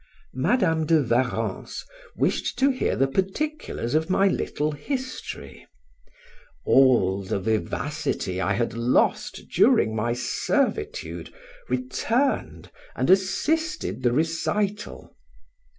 Madam 0.33 0.87
de 0.87 0.99
Warrens 1.03 1.85
wished 2.15 2.57
to 2.57 2.71
hear 2.71 2.95
the 2.95 3.05
particulars 3.05 3.93
of 3.93 4.09
my 4.09 4.27
little 4.27 4.71
history 4.71 5.67
all 6.65 7.21
the 7.21 7.39
vivacity 7.39 8.41
I 8.41 8.53
had 8.53 8.73
lost 8.73 9.41
during 9.53 9.95
my 9.95 10.13
servitude 10.13 11.31
returned 11.69 12.71
and 12.95 13.11
assisted 13.11 14.01
the 14.01 14.11
recital. 14.11 15.15